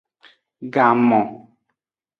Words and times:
Gamon. 0.73 1.27